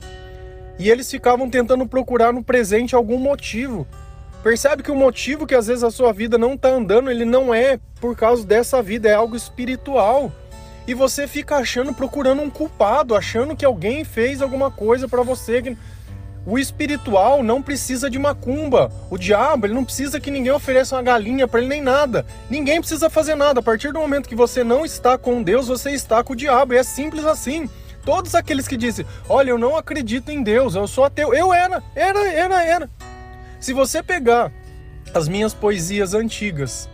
E 0.80 0.90
eles 0.90 1.12
ficavam 1.12 1.50
tentando 1.50 1.86
procurar 1.86 2.32
no 2.32 2.44
presente 2.44 2.96
algum 2.96 3.18
motivo. 3.18 3.86
Percebe 4.42 4.84
que 4.84 4.92
o 4.92 4.96
motivo 4.96 5.46
que 5.46 5.56
às 5.56 5.68
vezes 5.68 5.84
a 5.84 5.92
sua 5.92 6.14
vida 6.14 6.38
não 6.38 6.54
está 6.54 6.70
andando, 6.70 7.10
ele 7.10 7.26
não 7.26 7.54
é 7.54 7.80
por 8.00 8.16
causa 8.16 8.46
dessa 8.46 8.82
vida, 8.82 9.10
é 9.10 9.14
algo 9.14 9.36
espiritual. 9.36 10.32
E 10.88 10.94
você 10.94 11.28
fica 11.28 11.58
achando, 11.58 11.94
procurando 11.94 12.42
um 12.42 12.50
culpado, 12.50 13.16
achando 13.16 13.56
que 13.56 13.66
alguém 13.66 14.04
fez 14.06 14.42
alguma 14.42 14.70
coisa 14.70 15.08
para 15.08 15.24
você 15.24 15.62
que 15.62 15.78
o 16.46 16.60
espiritual 16.60 17.42
não 17.42 17.62
precisa 17.62 18.10
de 18.10 18.20
macumba. 18.20 18.92
O 19.10 19.18
diabo, 19.18 19.66
ele 19.66 19.74
não 19.74 19.84
precisa 19.84 20.20
que 20.20 20.30
ninguém 20.30 20.52
ofereça 20.52 20.96
uma 20.96 21.02
galinha 21.02 21.48
para 21.48 21.60
ele 21.60 21.70
nem 21.70 21.82
nada. 21.82 22.26
Ninguém 22.50 22.80
precisa 22.80 23.10
fazer 23.10 23.36
nada. 23.36 23.60
A 23.60 23.64
partir 23.64 23.92
do 23.92 24.00
momento 24.00 24.30
que 24.30 24.36
você 24.36 24.64
não 24.64 24.86
está 24.86 25.18
com 25.18 25.42
Deus, 25.42 25.68
você 25.68 25.92
está 25.92 26.24
com 26.24 26.34
o 26.34 26.36
diabo. 26.36 26.74
E 26.74 26.78
é 26.78 26.84
simples 26.84 27.26
assim. 27.26 27.68
Todos 28.06 28.36
aqueles 28.36 28.68
que 28.68 28.78
dizem, 28.78 29.06
olha, 29.28 29.50
eu 29.50 29.58
não 29.58 29.76
acredito 29.76 30.30
em 30.30 30.44
Deus, 30.44 30.76
eu 30.76 30.88
sou 30.88 31.06
ateu. 31.06 31.34
Eu 31.34 31.52
era, 31.52 31.82
era, 31.96 32.32
era, 32.32 32.64
era. 32.64 32.90
Se 33.60 33.74
você 33.74 34.04
pegar 34.04 34.52
as 35.12 35.28
minhas 35.28 35.56
poesias 35.56 36.14
antigas, 36.14 36.88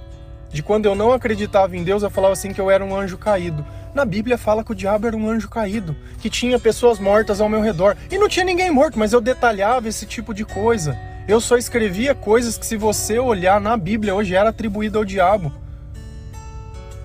de 0.49 0.63
quando 0.63 0.85
eu 0.85 0.95
não 0.95 1.11
acreditava 1.11 1.75
em 1.75 1.83
Deus, 1.83 2.03
eu 2.03 2.09
falava 2.09 2.33
assim 2.33 2.53
que 2.53 2.61
eu 2.61 2.69
era 2.69 2.83
um 2.83 2.95
anjo 2.95 3.17
caído. 3.17 3.65
Na 3.93 4.05
Bíblia 4.05 4.37
fala 4.37 4.63
que 4.63 4.71
o 4.71 4.75
diabo 4.75 5.07
era 5.07 5.17
um 5.17 5.29
anjo 5.29 5.49
caído, 5.49 5.95
que 6.19 6.29
tinha 6.29 6.57
pessoas 6.57 6.97
mortas 6.97 7.41
ao 7.41 7.49
meu 7.49 7.61
redor. 7.61 7.97
E 8.09 8.17
não 8.17 8.29
tinha 8.29 8.45
ninguém 8.45 8.71
morto, 8.71 8.97
mas 8.97 9.11
eu 9.11 9.19
detalhava 9.19 9.89
esse 9.89 10.05
tipo 10.05 10.33
de 10.33 10.45
coisa. 10.45 10.97
Eu 11.27 11.41
só 11.41 11.57
escrevia 11.57 12.15
coisas 12.15 12.57
que, 12.57 12.65
se 12.65 12.77
você 12.77 13.19
olhar 13.19 13.59
na 13.59 13.75
Bíblia 13.75 14.15
hoje, 14.15 14.35
era 14.35 14.49
atribuída 14.49 14.97
ao 14.97 15.05
diabo. 15.05 15.53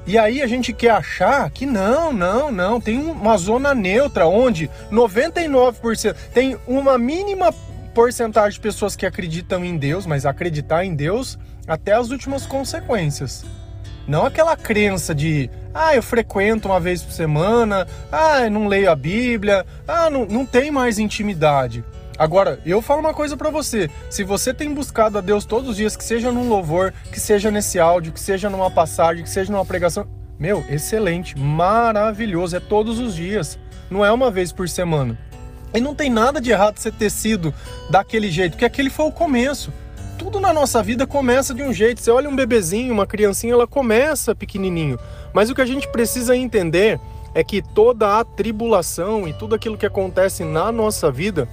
E 0.06 0.16
aí 0.16 0.40
a 0.40 0.46
gente 0.46 0.72
quer 0.72 0.90
achar 0.90 1.50
que 1.50 1.66
não, 1.66 2.12
não, 2.12 2.52
não. 2.52 2.80
Tem 2.80 2.96
uma 2.96 3.36
zona 3.36 3.74
neutra 3.74 4.26
onde 4.26 4.70
99% 4.90 6.14
tem 6.32 6.56
uma 6.66 6.96
mínima 6.96 7.52
porcentagem 7.92 8.52
de 8.52 8.60
pessoas 8.60 8.94
que 8.94 9.04
acreditam 9.04 9.64
em 9.64 9.76
Deus, 9.76 10.06
mas 10.06 10.24
acreditar 10.24 10.84
em 10.84 10.94
Deus 10.94 11.36
até 11.66 11.94
as 11.94 12.10
últimas 12.10 12.46
consequências. 12.46 13.44
Não 14.06 14.24
aquela 14.24 14.56
crença 14.56 15.14
de, 15.14 15.50
ah, 15.74 15.94
eu 15.94 16.02
frequento 16.02 16.68
uma 16.68 16.78
vez 16.78 17.02
por 17.02 17.12
semana, 17.12 17.86
ah, 18.10 18.48
não 18.48 18.68
leio 18.68 18.90
a 18.90 18.94
Bíblia, 18.94 19.66
ah, 19.86 20.08
não, 20.08 20.24
não 20.26 20.46
tem 20.46 20.70
mais 20.70 20.98
intimidade. 20.98 21.84
Agora, 22.18 22.60
eu 22.64 22.80
falo 22.80 23.00
uma 23.00 23.12
coisa 23.12 23.36
para 23.36 23.50
você: 23.50 23.90
se 24.08 24.24
você 24.24 24.54
tem 24.54 24.72
buscado 24.72 25.18
a 25.18 25.20
Deus 25.20 25.44
todos 25.44 25.70
os 25.70 25.76
dias, 25.76 25.96
que 25.96 26.04
seja 26.04 26.32
num 26.32 26.48
louvor, 26.48 26.92
que 27.12 27.20
seja 27.20 27.50
nesse 27.50 27.78
áudio, 27.78 28.12
que 28.12 28.20
seja 28.20 28.48
numa 28.48 28.70
passagem, 28.70 29.24
que 29.24 29.30
seja 29.30 29.52
numa 29.52 29.66
pregação, 29.66 30.06
meu, 30.38 30.64
excelente, 30.70 31.38
maravilhoso, 31.38 32.56
é 32.56 32.60
todos 32.60 32.98
os 32.98 33.14
dias, 33.14 33.58
não 33.90 34.04
é 34.04 34.10
uma 34.12 34.30
vez 34.30 34.52
por 34.52 34.68
semana. 34.68 35.18
E 35.74 35.80
não 35.80 35.94
tem 35.94 36.08
nada 36.08 36.40
de 36.40 36.50
errado 36.50 36.78
você 36.78 36.90
ter 36.90 37.10
sido 37.10 37.52
daquele 37.90 38.30
jeito, 38.30 38.52
porque 38.52 38.64
aquele 38.64 38.88
foi 38.88 39.06
o 39.06 39.12
começo. 39.12 39.72
Tudo 40.18 40.40
na 40.40 40.52
nossa 40.52 40.82
vida 40.82 41.06
começa 41.06 41.52
de 41.52 41.62
um 41.62 41.72
jeito. 41.72 42.00
Você 42.00 42.10
olha 42.10 42.28
um 42.28 42.34
bebezinho, 42.36 42.92
uma 42.92 43.06
criancinha, 43.06 43.52
ela 43.52 43.66
começa 43.66 44.34
pequenininho. 44.34 44.98
Mas 45.32 45.50
o 45.50 45.54
que 45.54 45.60
a 45.60 45.66
gente 45.66 45.86
precisa 45.88 46.36
entender 46.36 46.98
é 47.34 47.44
que 47.44 47.60
toda 47.60 48.18
a 48.18 48.24
tribulação 48.24 49.28
e 49.28 49.32
tudo 49.32 49.54
aquilo 49.54 49.76
que 49.76 49.84
acontece 49.84 50.42
na 50.42 50.72
nossa 50.72 51.10
vida, 51.10 51.46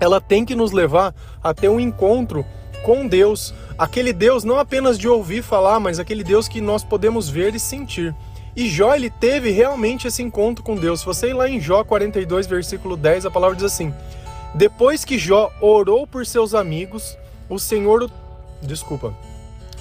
ela 0.00 0.20
tem 0.20 0.44
que 0.44 0.54
nos 0.54 0.72
levar 0.72 1.14
a 1.44 1.52
ter 1.52 1.68
um 1.68 1.78
encontro 1.78 2.46
com 2.82 3.06
Deus. 3.06 3.52
Aquele 3.76 4.12
Deus 4.12 4.42
não 4.42 4.58
apenas 4.58 4.98
de 4.98 5.06
ouvir 5.06 5.42
falar, 5.42 5.78
mas 5.78 5.98
aquele 5.98 6.24
Deus 6.24 6.48
que 6.48 6.62
nós 6.62 6.82
podemos 6.82 7.28
ver 7.28 7.54
e 7.54 7.60
sentir. 7.60 8.14
E 8.56 8.68
Jó, 8.68 8.94
ele 8.94 9.10
teve 9.10 9.50
realmente 9.50 10.08
esse 10.08 10.22
encontro 10.22 10.64
com 10.64 10.74
Deus. 10.74 11.00
Se 11.00 11.06
você 11.06 11.28
ir 11.28 11.34
lá 11.34 11.48
em 11.48 11.60
Jó 11.60 11.84
42, 11.84 12.46
versículo 12.46 12.96
10, 12.96 13.26
a 13.26 13.30
palavra 13.30 13.54
diz 13.54 13.64
assim: 13.64 13.92
Depois 14.54 15.04
que 15.04 15.18
Jó 15.18 15.52
orou 15.60 16.06
por 16.06 16.24
seus 16.24 16.54
amigos, 16.54 17.16
o 17.48 17.58
Senhor. 17.58 18.10
Desculpa. 18.62 19.14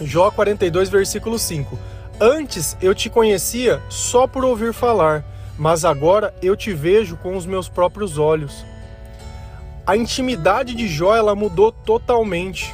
Jó 0.01 0.29
42, 0.31 0.89
versículo 0.89 1.39
5. 1.39 1.77
Antes 2.19 2.77
eu 2.81 2.93
te 2.93 3.09
conhecia 3.09 3.81
só 3.89 4.27
por 4.27 4.45
ouvir 4.45 4.73
falar 4.73 5.23
mas 5.57 5.83
agora 5.83 6.33
eu 6.41 6.55
te 6.55 6.71
vejo 6.71 7.17
com 7.17 7.35
os 7.35 7.45
meus 7.45 7.67
próprios 7.67 8.17
olhos. 8.17 8.63
A 9.85 9.97
intimidade 9.97 10.75
de 10.75 10.87
Jó 10.87 11.15
ela 11.15 11.33
mudou 11.33 11.71
totalmente. 11.71 12.73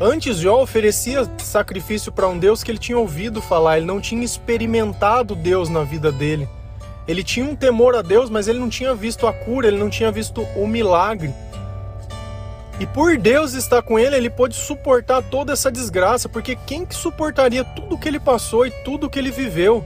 Antes 0.00 0.38
Jó 0.38 0.60
oferecia 0.60 1.28
sacrifício 1.38 2.12
para 2.12 2.28
um 2.28 2.38
Deus 2.38 2.62
que 2.62 2.70
ele 2.70 2.78
tinha 2.78 2.98
ouvido 2.98 3.40
falar, 3.40 3.78
ele 3.78 3.86
não 3.86 4.00
tinha 4.00 4.24
experimentado 4.24 5.34
Deus 5.34 5.68
na 5.68 5.82
vida 5.82 6.12
dele. 6.12 6.48
Ele 7.06 7.24
tinha 7.24 7.46
um 7.46 7.56
temor 7.56 7.94
a 7.96 8.02
Deus, 8.02 8.28
mas 8.28 8.48
ele 8.48 8.58
não 8.58 8.68
tinha 8.68 8.94
visto 8.94 9.26
a 9.26 9.32
cura, 9.32 9.66
ele 9.68 9.78
não 9.78 9.90
tinha 9.90 10.12
visto 10.12 10.42
o 10.56 10.66
milagre. 10.66 11.32
E 12.80 12.86
por 12.86 13.16
Deus 13.16 13.52
estar 13.52 13.82
com 13.82 13.98
ele, 13.98 14.16
ele 14.16 14.30
pôde 14.30 14.54
suportar 14.54 15.22
toda 15.22 15.52
essa 15.52 15.70
desgraça, 15.70 16.28
porque 16.28 16.56
quem 16.66 16.84
que 16.84 16.94
suportaria 16.94 17.64
tudo 17.64 17.98
que 17.98 18.08
ele 18.08 18.18
passou 18.18 18.66
e 18.66 18.70
tudo 18.70 19.10
que 19.10 19.18
ele 19.18 19.30
viveu? 19.30 19.84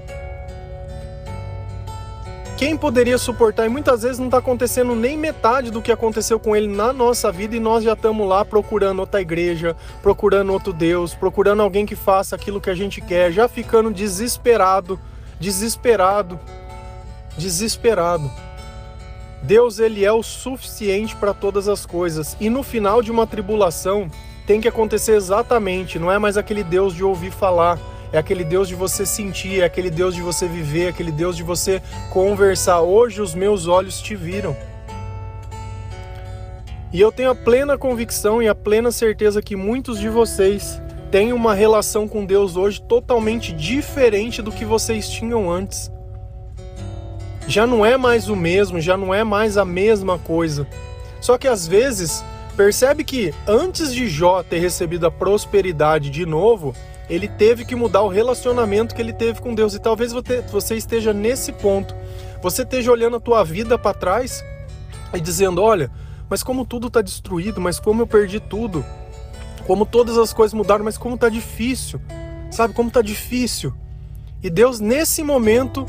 Quem 2.57 2.75
poderia 2.75 3.19
suportar? 3.19 3.67
E 3.67 3.69
muitas 3.69 4.03
vezes 4.03 4.19
não 4.19 4.27
está 4.27 4.39
acontecendo 4.39 4.95
nem 4.95 5.19
metade 5.19 5.71
do 5.71 5.83
que 5.83 5.93
aconteceu 5.93 6.41
com 6.41 6.57
ele 6.57 6.67
na 6.67 6.91
nossa 6.91 7.31
vida 7.31 7.55
e 7.55 7.61
nós 7.61 7.85
já 7.85 7.93
estamos 7.93 8.27
lá 8.27 8.47
procurando 8.47 9.01
outra 9.01 9.21
igreja, 9.21 9.77
procurando 10.01 10.51
outro 10.55 10.73
Deus, 10.73 11.15
procurando 11.15 11.61
alguém 11.61 11.85
que 11.85 11.95
faça 11.95 12.35
aquilo 12.35 12.59
que 12.59 12.71
a 12.71 12.75
gente 12.75 13.03
quer, 13.03 13.31
já 13.31 13.47
ficando 13.47 13.93
desesperado, 13.93 14.99
desesperado, 15.39 16.41
desesperado. 17.37 18.46
Deus 19.43 19.79
ele 19.79 20.05
é 20.05 20.13
o 20.13 20.23
suficiente 20.23 21.15
para 21.17 21.33
todas 21.33 21.69
as 21.69 21.87
coisas 21.87 22.37
e 22.41 22.51
no 22.51 22.63
final 22.63 23.03
de 23.03 23.11
uma 23.11 23.27
tribulação 23.27 24.11
tem 24.47 24.61
que 24.61 24.69
acontecer 24.69 25.15
exatamente, 25.15 25.99
não 25.99 26.11
é 26.11 26.19
mais 26.19 26.37
aquele 26.37 26.63
Deus 26.63 26.95
de 26.95 27.05
ouvir 27.05 27.31
falar 27.31 27.79
é 28.13 28.19
aquele 28.19 28.45
Deus 28.45 28.69
de 28.69 28.75
você 28.75 29.05
sentir, 29.05 29.61
é 29.61 29.65
aquele 29.65 29.91
Deus 29.91 30.15
de 30.15 30.23
você 30.23 30.47
viver, 30.47 30.85
é 30.85 30.89
aquele 30.89 31.13
Deus 31.13 31.37
de 31.37 31.43
você 31.43 31.83
conversar. 32.11 32.81
Hoje 32.81 33.21
os 33.21 33.35
meus 33.35 33.67
olhos 33.67 34.01
te 34.01 34.15
viram. 34.15 34.57
E 36.93 37.01
eu 37.01 37.11
tenho 37.11 37.31
a 37.31 37.35
plena 37.35 37.77
convicção 37.77 38.43
e 38.43 38.49
a 38.49 38.55
plena 38.55 38.91
certeza 38.91 39.43
que 39.43 39.57
muitos 39.57 39.99
de 39.99 40.09
vocês 40.09 40.81
têm 41.11 41.33
uma 41.33 41.55
relação 41.55 42.09
com 42.09 42.25
Deus 42.25 42.57
hoje 42.57 42.81
totalmente 42.81 43.53
diferente 43.53 44.41
do 44.41 44.53
que 44.53 44.65
vocês 44.65 45.09
tinham 45.11 45.51
antes. 45.51 45.91
Já 47.49 47.67
não 47.67 47.85
é 47.85 47.97
mais 47.97 48.29
o 48.29 48.37
mesmo, 48.37 48.81
já 48.81 48.97
não 48.97 49.15
é 49.15 49.23
mais 49.23 49.57
a 49.57 49.65
mesma 49.65 50.19
coisa. 50.19 50.67
Só 51.21 51.39
que 51.39 51.47
às 51.47 51.67
vezes, 51.67 52.25
percebe 52.57 53.05
que 53.05 53.33
antes 53.47 53.93
de 53.95 54.09
Jó 54.09 54.43
ter 54.43 54.59
recebido 54.59 55.07
a 55.07 55.11
prosperidade 55.11 56.11
de 56.11 56.27
novo, 56.27 56.75
ele 57.09 57.29
teve 57.29 57.65
que 57.65 57.77
mudar 57.77 58.03
o 58.03 58.09
relacionamento 58.09 58.95
que 58.95 59.01
ele 59.01 59.13
teve 59.13 59.41
com 59.41 59.55
Deus. 59.55 59.75
E 59.75 59.79
talvez 59.79 60.13
você 60.51 60.75
esteja 60.75 61.13
nesse 61.13 61.53
ponto. 61.53 61.95
Você 62.43 62.63
esteja 62.63 62.91
olhando 62.91 63.17
a 63.17 63.21
tua 63.21 63.45
vida 63.45 63.79
para 63.79 63.95
trás 63.95 64.45
e 65.15 65.21
dizendo: 65.21 65.63
olha, 65.63 65.91
mas 66.29 66.43
como 66.43 66.65
tudo 66.65 66.89
está 66.89 67.01
destruído, 67.01 67.61
mas 67.61 67.79
como 67.79 68.03
eu 68.03 68.07
perdi 68.07 68.41
tudo, 68.41 68.85
como 69.67 69.87
todas 69.87 70.19
as 70.19 70.33
coisas 70.33 70.55
mudaram, 70.55 70.85
mas 70.85 70.99
como 70.99 71.15
está 71.15 71.29
difícil, 71.29 72.01
sabe? 72.51 72.75
Como 72.75 72.89
está 72.89 73.03
difícil. 73.03 73.73
E 74.43 74.51
Deus, 74.51 74.81
nesse 74.81 75.23
momento, 75.23 75.87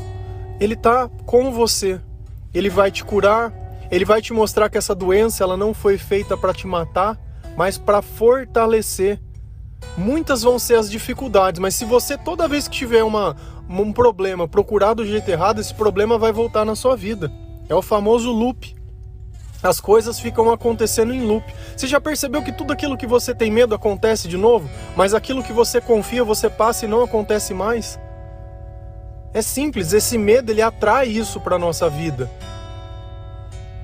Ele 0.60 0.74
está 0.74 1.08
com 1.26 1.52
você. 1.52 2.00
Ele 2.52 2.70
vai 2.70 2.90
te 2.90 3.04
curar, 3.04 3.52
Ele 3.90 4.04
vai 4.04 4.20
te 4.20 4.32
mostrar 4.32 4.68
que 4.68 4.78
essa 4.78 4.94
doença 4.94 5.44
ela 5.44 5.56
não 5.56 5.72
foi 5.72 5.98
feita 5.98 6.36
para 6.36 6.54
te 6.54 6.66
matar, 6.66 7.18
mas 7.56 7.76
para 7.78 8.02
fortalecer 8.02 9.20
Muitas 9.96 10.42
vão 10.42 10.58
ser 10.58 10.76
as 10.76 10.90
dificuldades, 10.90 11.60
mas 11.60 11.74
se 11.74 11.84
você 11.84 12.16
toda 12.16 12.48
vez 12.48 12.68
que 12.68 12.76
tiver 12.76 13.02
uma, 13.02 13.36
um 13.68 13.92
problema 13.92 14.46
procurar 14.46 14.94
do 14.94 15.04
jeito 15.04 15.28
errado, 15.28 15.60
esse 15.60 15.74
problema 15.74 16.16
vai 16.16 16.32
voltar 16.32 16.64
na 16.64 16.76
sua 16.76 16.96
vida. 16.96 17.32
É 17.68 17.74
o 17.74 17.82
famoso 17.82 18.30
loop. 18.30 18.76
As 19.60 19.80
coisas 19.80 20.20
ficam 20.20 20.52
acontecendo 20.52 21.12
em 21.12 21.26
loop. 21.26 21.44
Você 21.76 21.88
já 21.88 22.00
percebeu 22.00 22.42
que 22.42 22.52
tudo 22.52 22.72
aquilo 22.72 22.96
que 22.96 23.08
você 23.08 23.34
tem 23.34 23.50
medo 23.50 23.74
acontece 23.74 24.28
de 24.28 24.36
novo, 24.36 24.70
mas 24.96 25.14
aquilo 25.14 25.42
que 25.42 25.52
você 25.52 25.80
confia 25.80 26.22
você 26.22 26.48
passa 26.48 26.84
e 26.84 26.88
não 26.88 27.02
acontece 27.02 27.52
mais? 27.52 27.98
É 29.32 29.42
simples, 29.42 29.92
esse 29.92 30.16
medo 30.16 30.50
ele 30.50 30.62
atrai 30.62 31.06
isso 31.08 31.40
para 31.40 31.58
nossa 31.58 31.88
vida. 31.88 32.30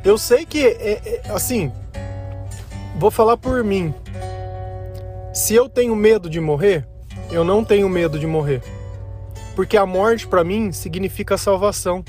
Eu 0.05 0.19
sei 0.19 0.45
que 0.45 0.65
é, 0.65 1.01
é, 1.05 1.23
assim, 1.31 1.73
vou 2.97 3.11
falar 3.11 3.37
por 3.37 3.63
mim. 3.65 3.95
Se 5.33 5.55
eu 5.55 5.69
tenho 5.69 5.97
medo 5.97 6.29
de 6.31 6.41
morrer, 6.41 6.87
eu 7.31 7.45
não 7.45 7.65
tenho 7.65 7.89
medo 7.89 8.19
de 8.19 8.27
morrer. 8.27 8.63
Porque 9.55 9.77
a 9.77 9.87
morte 9.87 10.27
para 10.27 10.45
mim 10.45 10.73
significa 10.73 11.39
salvação. 11.39 12.05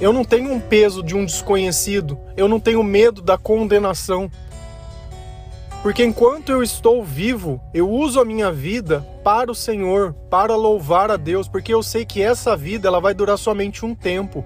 Eu 0.00 0.12
não 0.12 0.24
tenho 0.24 0.52
um 0.52 0.60
peso 0.60 1.02
de 1.02 1.14
um 1.14 1.24
desconhecido, 1.24 2.18
eu 2.36 2.48
não 2.48 2.58
tenho 2.58 2.82
medo 2.82 3.20
da 3.20 3.36
condenação. 3.36 4.30
Porque 5.82 6.04
enquanto 6.04 6.52
eu 6.52 6.62
estou 6.62 7.02
vivo, 7.02 7.58
eu 7.72 7.88
uso 7.88 8.20
a 8.20 8.24
minha 8.24 8.52
vida 8.52 9.00
para 9.24 9.50
o 9.50 9.54
Senhor, 9.54 10.12
para 10.28 10.54
louvar 10.54 11.10
a 11.10 11.16
Deus, 11.16 11.48
porque 11.48 11.72
eu 11.72 11.82
sei 11.82 12.04
que 12.04 12.20
essa 12.20 12.54
vida 12.54 12.86
ela 12.86 13.00
vai 13.00 13.14
durar 13.14 13.38
somente 13.38 13.86
um 13.86 13.94
tempo. 13.94 14.44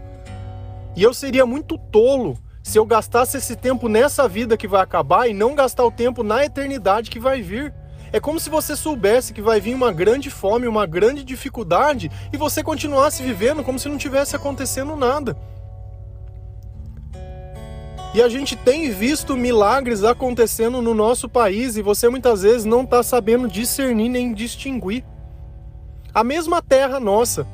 E 0.94 1.02
eu 1.02 1.12
seria 1.12 1.44
muito 1.44 1.76
tolo 1.76 2.38
se 2.62 2.78
eu 2.78 2.86
gastasse 2.86 3.36
esse 3.36 3.56
tempo 3.56 3.88
nessa 3.88 4.28
vida 4.28 4.56
que 4.56 4.68
vai 4.68 4.80
acabar 4.80 5.28
e 5.28 5.34
não 5.34 5.56
gastar 5.56 5.84
o 5.84 5.90
tempo 5.90 6.22
na 6.22 6.44
eternidade 6.44 7.10
que 7.10 7.18
vai 7.18 7.42
vir. 7.42 7.74
É 8.12 8.20
como 8.20 8.38
se 8.38 8.48
você 8.48 8.76
soubesse 8.76 9.34
que 9.34 9.42
vai 9.42 9.60
vir 9.60 9.74
uma 9.74 9.92
grande 9.92 10.30
fome, 10.30 10.68
uma 10.68 10.86
grande 10.86 11.24
dificuldade 11.24 12.12
e 12.32 12.36
você 12.36 12.62
continuasse 12.62 13.24
vivendo 13.24 13.64
como 13.64 13.76
se 13.76 13.88
não 13.88 13.98
tivesse 13.98 14.36
acontecendo 14.36 14.94
nada. 14.94 15.36
E 18.14 18.22
a 18.22 18.28
gente 18.28 18.54
tem 18.54 18.92
visto 18.92 19.36
milagres 19.36 20.04
acontecendo 20.04 20.80
no 20.80 20.94
nosso 20.94 21.28
país 21.28 21.76
e 21.76 21.82
você 21.82 22.08
muitas 22.08 22.42
vezes 22.42 22.64
não 22.64 22.82
está 22.82 23.02
sabendo 23.02 23.48
discernir 23.48 24.08
nem 24.08 24.32
distinguir. 24.32 25.04
A 26.14 26.22
mesma 26.22 26.62
terra 26.62 27.00
nossa, 27.00 27.44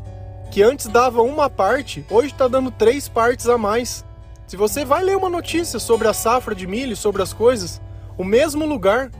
que 0.51 0.63
antes 0.63 0.87
dava 0.87 1.23
uma 1.23 1.49
parte, 1.49 2.05
hoje 2.11 2.33
está 2.33 2.47
dando 2.47 2.71
três 2.71 3.09
partes 3.09 3.49
a 3.49 3.57
mais. 3.57 4.05
Se 4.47 4.55
você 4.55 4.85
vai 4.85 5.03
ler 5.03 5.17
uma 5.17 5.31
notícia 5.31 5.79
sobre 5.79 6.07
a 6.07 6.13
safra 6.13 6.55
de 6.55 6.67
milho, 6.67 6.95
sobre 6.95 7.23
as 7.23 7.33
coisas, 7.33 7.81
o 8.19 8.25
mesmo 8.25 8.67
lugar, 8.67 9.11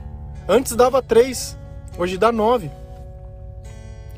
antes 0.47 0.75
dava 0.75 1.01
três, 1.01 1.57
hoje 1.97 2.19
dá 2.19 2.31
nove. 2.31 2.69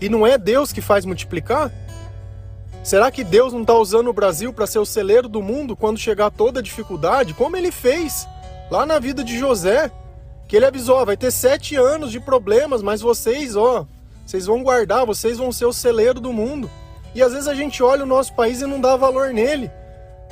E 0.01 0.09
não 0.09 0.27
é 0.27 0.37
Deus 0.37 0.73
que 0.73 0.81
faz 0.81 1.05
multiplicar? 1.05 1.71
Será 2.83 3.09
que 3.09 3.23
Deus 3.23 3.53
não 3.53 3.61
está 3.61 3.73
usando 3.75 4.09
o 4.09 4.13
Brasil 4.13 4.51
para 4.51 4.67
ser 4.67 4.79
o 4.79 4.85
celeiro 4.85 5.29
do 5.29 5.41
mundo 5.41 5.75
quando 5.75 5.97
chegar 5.97 6.29
toda 6.29 6.59
a 6.59 6.63
dificuldade? 6.63 7.33
Como 7.33 7.55
ele 7.55 7.71
fez 7.71 8.27
lá 8.69 8.85
na 8.85 8.99
vida 8.99 9.23
de 9.23 9.37
José, 9.37 9.89
que 10.47 10.55
ele 10.55 10.65
avisou: 10.65 11.05
vai 11.05 11.15
ter 11.15 11.31
sete 11.31 11.75
anos 11.75 12.11
de 12.11 12.19
problemas, 12.19 12.81
mas 12.81 13.01
vocês, 13.01 13.55
ó, 13.55 13.87
vocês 14.25 14.45
vão 14.45 14.61
guardar, 14.61 15.05
vocês 15.05 15.37
vão 15.37 15.51
ser 15.51 15.65
o 15.65 15.73
celeiro 15.73 16.19
do 16.19 16.33
mundo. 16.33 16.69
E 17.15 17.21
às 17.21 17.31
vezes 17.31 17.47
a 17.47 17.53
gente 17.53 17.81
olha 17.81 18.03
o 18.03 18.07
nosso 18.07 18.33
país 18.33 18.61
e 18.61 18.65
não 18.65 18.81
dá 18.81 18.95
valor 18.95 19.31
nele 19.33 19.71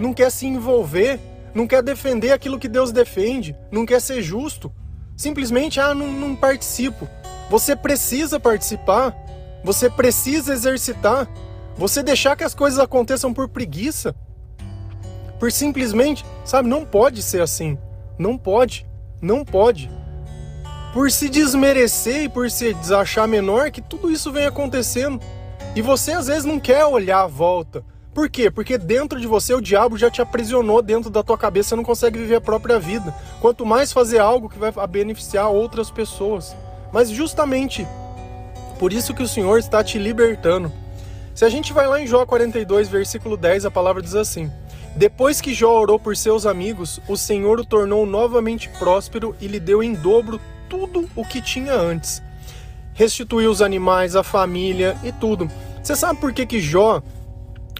não 0.01 0.13
quer 0.13 0.31
se 0.31 0.47
envolver, 0.47 1.19
não 1.53 1.67
quer 1.67 1.83
defender 1.83 2.31
aquilo 2.31 2.59
que 2.59 2.67
Deus 2.67 2.91
defende, 2.91 3.55
não 3.71 3.85
quer 3.85 4.01
ser 4.01 4.21
justo. 4.21 4.71
Simplesmente, 5.15 5.79
ah, 5.79 5.93
não, 5.93 6.11
não 6.11 6.35
participo. 6.35 7.07
Você 7.49 7.75
precisa 7.75 8.39
participar, 8.39 9.15
você 9.63 9.89
precisa 9.89 10.53
exercitar. 10.53 11.27
Você 11.77 12.03
deixar 12.03 12.35
que 12.35 12.43
as 12.43 12.53
coisas 12.53 12.79
aconteçam 12.79 13.33
por 13.33 13.47
preguiça, 13.47 14.15
por 15.39 15.51
simplesmente, 15.51 16.23
sabe, 16.45 16.69
não 16.69 16.85
pode 16.85 17.23
ser 17.23 17.41
assim. 17.41 17.77
Não 18.17 18.37
pode, 18.37 18.85
não 19.21 19.43
pode. 19.43 19.89
Por 20.93 21.09
se 21.09 21.29
desmerecer 21.29 22.23
e 22.23 22.29
por 22.29 22.51
se 22.51 22.73
desachar 22.75 23.27
menor, 23.27 23.71
que 23.71 23.81
tudo 23.81 24.11
isso 24.11 24.31
vem 24.31 24.45
acontecendo. 24.45 25.19
E 25.75 25.81
você 25.81 26.11
às 26.11 26.27
vezes 26.27 26.45
não 26.45 26.59
quer 26.59 26.85
olhar 26.85 27.21
a 27.21 27.27
volta, 27.27 27.83
Por 28.13 28.29
quê? 28.29 28.51
Porque 28.51 28.77
dentro 28.77 29.19
de 29.19 29.25
você 29.25 29.53
o 29.53 29.61
diabo 29.61 29.97
já 29.97 30.11
te 30.11 30.21
aprisionou 30.21 30.81
dentro 30.81 31.09
da 31.09 31.23
tua 31.23 31.37
cabeça, 31.37 31.69
você 31.69 31.75
não 31.77 31.83
consegue 31.83 32.19
viver 32.19 32.35
a 32.35 32.41
própria 32.41 32.77
vida. 32.77 33.15
Quanto 33.39 33.65
mais 33.65 33.93
fazer 33.93 34.19
algo 34.19 34.49
que 34.49 34.59
vai 34.59 34.71
beneficiar 34.87 35.49
outras 35.49 35.89
pessoas. 35.89 36.55
Mas 36.91 37.09
justamente 37.09 37.87
por 38.77 38.91
isso 38.91 39.13
que 39.13 39.23
o 39.23 39.27
Senhor 39.27 39.59
está 39.59 39.81
te 39.83 39.97
libertando. 39.97 40.71
Se 41.33 41.45
a 41.45 41.49
gente 41.49 41.71
vai 41.71 41.87
lá 41.87 42.01
em 42.01 42.05
Jó 42.05 42.25
42, 42.25 42.89
versículo 42.89 43.37
10, 43.37 43.65
a 43.65 43.71
palavra 43.71 44.01
diz 44.01 44.15
assim: 44.15 44.51
Depois 44.95 45.39
que 45.39 45.53
Jó 45.53 45.79
orou 45.79 45.97
por 45.97 46.15
seus 46.15 46.45
amigos, 46.45 46.99
o 47.07 47.15
Senhor 47.15 47.59
o 47.59 47.65
tornou 47.65 48.05
novamente 48.05 48.69
próspero 48.77 49.35
e 49.39 49.47
lhe 49.47 49.59
deu 49.59 49.81
em 49.81 49.93
dobro 49.93 50.39
tudo 50.69 51.09
o 51.15 51.25
que 51.25 51.41
tinha 51.41 51.73
antes. 51.73 52.21
Restituiu 52.93 53.49
os 53.49 53.61
animais, 53.61 54.15
a 54.15 54.23
família 54.23 54.97
e 55.03 55.11
tudo. 55.11 55.49
Você 55.81 55.95
sabe 55.95 56.19
por 56.19 56.33
que, 56.33 56.45
que 56.45 56.59
Jó 56.59 57.01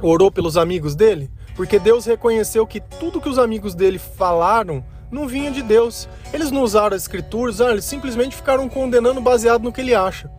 orou 0.01 0.31
pelos 0.31 0.57
amigos 0.57 0.95
dele? 0.95 1.29
Porque 1.55 1.77
Deus 1.77 2.05
reconheceu 2.05 2.65
que 2.65 2.79
tudo 2.79 3.19
que 3.19 3.29
os 3.29 3.37
amigos 3.37 3.75
dele 3.75 3.99
falaram 3.99 4.83
não 5.11 5.27
vinha 5.27 5.51
de 5.51 5.61
Deus. 5.61 6.07
Eles 6.33 6.49
não 6.49 6.63
usaram 6.63 6.95
as 6.95 7.03
escrituras, 7.03 7.59
eles 7.59 7.83
simplesmente 7.83 8.35
ficaram 8.35 8.69
condenando 8.69 9.19
baseado 9.19 9.61
no 9.61 9.71
que 9.71 9.81
ele 9.81 9.93
acha. 9.93 10.31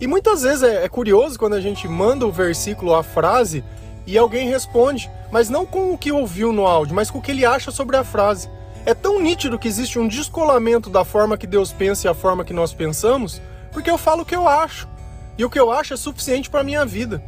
E 0.00 0.06
muitas 0.06 0.42
vezes 0.42 0.62
é, 0.62 0.84
é 0.84 0.88
curioso 0.88 1.38
quando 1.38 1.54
a 1.54 1.60
gente 1.60 1.88
manda 1.88 2.26
o 2.26 2.32
versículo, 2.32 2.94
a 2.94 3.02
frase, 3.02 3.64
e 4.06 4.16
alguém 4.16 4.48
responde, 4.48 5.10
mas 5.30 5.50
não 5.50 5.66
com 5.66 5.92
o 5.92 5.98
que 5.98 6.10
ouviu 6.10 6.52
no 6.52 6.66
áudio, 6.66 6.94
mas 6.94 7.10
com 7.10 7.18
o 7.18 7.22
que 7.22 7.30
ele 7.30 7.44
acha 7.44 7.70
sobre 7.70 7.96
a 7.96 8.04
frase. 8.04 8.48
É 8.86 8.94
tão 8.94 9.20
nítido 9.20 9.58
que 9.58 9.68
existe 9.68 9.98
um 9.98 10.08
descolamento 10.08 10.88
da 10.88 11.04
forma 11.04 11.36
que 11.36 11.46
Deus 11.46 11.72
pensa 11.72 12.06
e 12.06 12.10
a 12.10 12.14
forma 12.14 12.44
que 12.44 12.54
nós 12.54 12.72
pensamos, 12.72 13.42
porque 13.70 13.90
eu 13.90 13.98
falo 13.98 14.22
o 14.22 14.24
que 14.24 14.34
eu 14.34 14.48
acho. 14.48 14.88
E 15.36 15.44
o 15.44 15.50
que 15.50 15.60
eu 15.60 15.70
acho 15.70 15.92
é 15.92 15.96
suficiente 15.96 16.48
para 16.48 16.64
minha 16.64 16.86
vida. 16.86 17.22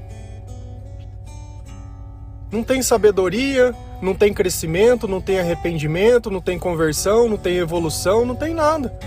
Não 2.50 2.65
tem 2.65 2.83
sabedoria, 2.83 3.75
não 4.00 4.15
tem 4.15 4.33
crescimento, 4.33 5.07
não 5.07 5.21
tem 5.21 5.39
arrependimento, 5.39 6.31
não 6.31 6.41
tem 6.41 6.59
conversão, 6.59 7.29
não 7.29 7.37
tem 7.37 7.59
evolução, 7.59 8.25
não 8.25 8.35
tem 8.35 8.55
nada. 8.55 8.99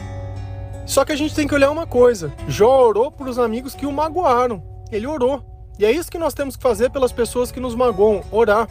Só 0.85 1.05
que 1.05 1.11
a 1.11 1.15
gente 1.15 1.33
tem 1.33 1.47
que 1.47 1.55
olhar 1.55 1.71
uma 1.71 1.87
coisa: 1.87 2.33
Jó 2.47 2.87
orou 2.87 3.11
para 3.11 3.29
os 3.29 3.39
amigos 3.39 3.75
que 3.75 3.85
o 3.85 3.91
magoaram. 3.91 4.61
Ele 4.91 5.07
orou. 5.07 5.43
E 5.79 5.85
é 5.85 5.91
isso 5.91 6.11
que 6.11 6.17
nós 6.17 6.33
temos 6.33 6.55
que 6.55 6.61
fazer 6.63 6.89
pelas 6.91 7.11
pessoas 7.11 7.51
que 7.51 7.59
nos 7.59 7.75
magoam: 7.75 8.23
orar. 8.31 8.67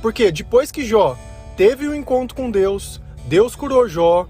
Porque 0.00 0.30
depois 0.30 0.70
que 0.70 0.84
Jó 0.84 1.16
teve 1.56 1.86
o 1.86 1.90
um 1.90 1.94
encontro 1.94 2.36
com 2.36 2.50
Deus, 2.50 3.00
Deus 3.26 3.56
curou 3.56 3.88
Jó, 3.88 4.26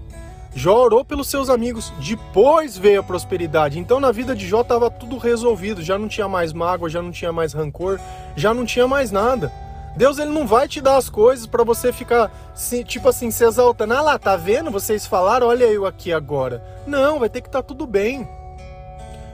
Jó 0.55 0.83
orou 0.83 1.05
pelos 1.05 1.29
seus 1.29 1.49
amigos, 1.49 1.93
depois 1.99 2.77
veio 2.77 3.01
a 3.01 3.03
prosperidade. 3.03 3.77
Então 3.77 3.99
na 3.99 4.11
vida 4.11 4.35
de 4.35 4.47
Jó 4.47 4.61
estava 4.61 4.89
tudo 4.89 5.17
resolvido, 5.17 5.81
já 5.81 5.97
não 5.97 6.07
tinha 6.07 6.27
mais 6.27 6.51
mágoa, 6.53 6.89
já 6.89 7.01
não 7.01 7.11
tinha 7.11 7.31
mais 7.31 7.53
rancor, 7.53 7.99
já 8.35 8.53
não 8.53 8.65
tinha 8.65 8.87
mais 8.87 9.11
nada. 9.11 9.51
Deus 9.99 10.17
ele 10.17 10.31
não 10.31 10.47
vai 10.47 10.65
te 10.65 10.79
dar 10.79 10.95
as 10.95 11.09
coisas 11.09 11.45
para 11.45 11.61
você 11.61 11.91
ficar 11.91 12.31
tipo 12.85 13.09
assim 13.09 13.29
se 13.29 13.43
exaltando. 13.43 13.93
Ah 13.93 13.99
lá, 13.99 14.17
tá 14.17 14.37
vendo? 14.37 14.71
Vocês 14.71 15.05
falaram, 15.05 15.47
olha 15.47 15.65
eu 15.65 15.85
aqui 15.85 16.13
agora. 16.13 16.63
Não, 16.87 17.19
vai 17.19 17.27
ter 17.27 17.41
que 17.41 17.49
estar 17.49 17.61
tá 17.61 17.67
tudo 17.67 17.85
bem. 17.85 18.25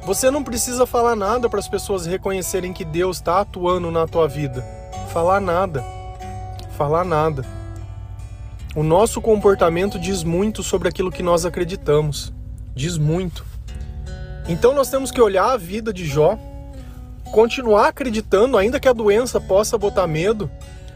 Você 0.07 0.31
não 0.31 0.43
precisa 0.43 0.87
falar 0.87 1.15
nada 1.15 1.47
para 1.47 1.59
as 1.59 1.67
pessoas 1.67 2.07
reconhecerem 2.07 2.73
que 2.73 2.83
Deus 2.83 3.17
está 3.17 3.41
atuando 3.41 3.91
na 3.91 4.07
tua 4.07 4.27
vida. 4.27 4.65
Falar 5.13 5.39
nada. 5.39 5.85
Falar 6.75 7.05
nada. 7.05 7.45
O 8.75 8.81
nosso 8.81 9.21
comportamento 9.21 9.99
diz 9.99 10.23
muito 10.23 10.63
sobre 10.63 10.89
aquilo 10.89 11.11
que 11.11 11.21
nós 11.21 11.45
acreditamos. 11.45 12.33
Diz 12.73 12.97
muito. 12.97 13.45
Então 14.49 14.73
nós 14.73 14.89
temos 14.89 15.11
que 15.11 15.21
olhar 15.21 15.51
a 15.51 15.57
vida 15.57 15.93
de 15.93 16.07
Jó, 16.07 16.39
continuar 17.31 17.89
acreditando, 17.89 18.57
ainda 18.57 18.79
que 18.79 18.87
a 18.87 18.93
doença 18.93 19.39
possa 19.39 19.77
botar 19.77 20.07
medo, 20.07 20.49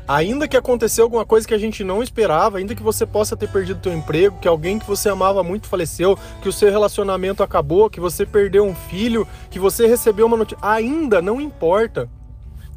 ainda 0.08 0.48
que 0.48 0.58
aconteceu 0.58 1.04
alguma 1.04 1.26
coisa 1.26 1.48
que 1.48 1.54
a 1.54 1.58
gente 1.60 1.84
não 1.84 2.02
esperava, 2.02 2.58
ainda 2.58 2.74
que 2.74 2.82
você 2.82 3.06
possa 3.06 3.38
ter 3.38 3.48
perdido 3.48 3.80
seu 3.84 3.94
emprego, 3.94 4.40
que 4.40 4.48
alguém 4.48 4.80
que 4.80 4.88
você 4.88 5.10
amava 5.10 5.44
muito 5.44 5.68
faleceu, 5.68 6.18
que 6.42 6.50
o 6.50 6.54
seu 6.54 6.72
relacionamento 6.72 7.44
acabou, 7.44 7.90
que 7.90 8.00
você 8.00 8.26
perdeu 8.26 8.66
um 8.66 8.74
filho, 8.74 9.28
que 9.52 9.60
você 9.60 9.86
recebeu 9.86 10.26
uma 10.26 10.38
notícia, 10.38 10.58
ainda 10.66 11.22
não 11.22 11.40
importa. 11.40 12.10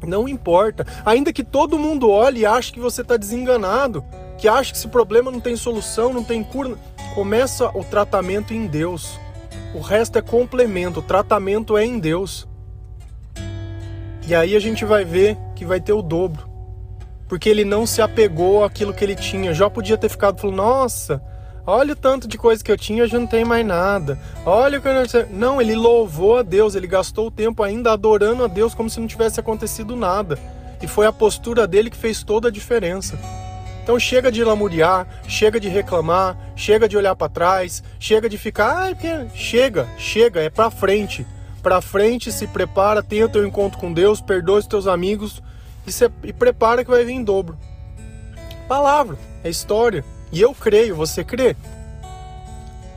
Não 0.05 0.27
importa. 0.27 0.85
Ainda 1.05 1.33
que 1.33 1.43
todo 1.43 1.79
mundo 1.79 2.09
olhe 2.09 2.41
e 2.41 2.45
ache 2.45 2.73
que 2.73 2.79
você 2.79 3.01
está 3.01 3.17
desenganado, 3.17 4.03
que 4.37 4.47
acha 4.47 4.71
que 4.71 4.77
esse 4.77 4.87
problema 4.89 5.31
não 5.31 5.39
tem 5.39 5.55
solução, 5.55 6.13
não 6.13 6.23
tem 6.23 6.43
cura, 6.43 6.77
começa 7.15 7.69
o 7.69 7.83
tratamento 7.83 8.53
em 8.53 8.67
Deus. 8.67 9.17
O 9.73 9.79
resto 9.79 10.19
é 10.19 10.21
complemento, 10.21 10.99
o 10.99 11.03
tratamento 11.03 11.77
é 11.77 11.85
em 11.85 11.97
Deus. 11.97 12.47
E 14.25 14.33
aí 14.33 14.55
a 14.55 14.59
gente 14.59 14.85
vai 14.85 15.03
ver 15.03 15.37
que 15.55 15.65
vai 15.65 15.81
ter 15.81 15.93
o 15.93 16.01
dobro. 16.01 16.49
Porque 17.27 17.49
ele 17.49 17.65
não 17.65 17.85
se 17.85 18.01
apegou 18.01 18.63
àquilo 18.63 18.93
que 18.93 19.03
ele 19.03 19.15
tinha. 19.15 19.53
Já 19.53 19.69
podia 19.69 19.97
ter 19.97 20.09
ficado 20.09 20.39
falando, 20.39 20.57
nossa, 20.57 21.21
olha 21.65 21.93
o 21.93 21.95
tanto 21.95 22.27
de 22.27 22.37
coisa 22.37 22.63
que 22.63 22.71
eu 22.71 22.77
tinha, 22.77 23.07
já 23.07 23.19
não 23.19 23.27
tenho 23.27 23.45
mais 23.47 23.65
nada. 23.65 24.19
Olha 24.45 24.79
o 24.79 24.81
que 24.81 24.87
eu 24.87 24.93
não. 24.93 25.03
Não, 25.31 25.61
ele 25.61 25.75
louvou 25.75 26.37
a 26.37 26.41
Deus, 26.41 26.75
ele 26.75 26.87
gastou 26.87 27.27
o 27.27 27.31
tempo 27.31 27.63
ainda 27.63 27.91
adorando 27.91 28.43
a 28.43 28.47
Deus 28.47 28.73
como 28.73 28.89
se 28.89 28.99
não 28.99 29.07
tivesse 29.07 29.39
acontecido 29.39 29.95
nada. 29.95 30.37
E 30.81 30.87
foi 30.87 31.05
a 31.05 31.13
postura 31.13 31.65
dele 31.65 31.89
que 31.89 31.97
fez 31.97 32.23
toda 32.23 32.47
a 32.47 32.51
diferença. 32.51 33.17
Então 33.83 33.99
chega 33.99 34.31
de 34.31 34.41
lamuriar, 34.43 35.05
chega 35.27 35.59
de 35.59 35.67
reclamar, 35.67 36.37
chega 36.55 36.87
de 36.87 36.95
olhar 36.95 37.15
para 37.17 37.27
trás, 37.27 37.83
chega 37.99 38.29
de 38.29 38.37
ficar, 38.37 38.77
ai, 38.77 38.97
chega, 39.35 39.89
chega, 39.97 40.41
é 40.41 40.49
para 40.49 40.71
frente. 40.71 41.25
Para 41.63 41.79
frente, 41.79 42.29
se 42.29 42.45
prepara, 42.45 43.01
tenha 43.01 43.29
teu 43.29 43.47
encontro 43.47 43.79
com 43.79 43.93
Deus, 43.93 44.19
perdoa 44.19 44.59
os 44.59 44.67
teus 44.67 44.85
amigos 44.85 45.41
e, 45.87 45.91
se, 45.93 46.11
e 46.23 46.33
prepara 46.33 46.83
que 46.83 46.91
vai 46.91 47.05
vir 47.05 47.13
em 47.13 47.23
dobro. 47.23 47.57
Palavra, 48.67 49.17
é 49.43 49.49
história. 49.49 50.03
E 50.29 50.41
eu 50.41 50.53
creio, 50.53 50.93
você 50.93 51.23
crê? 51.23 51.55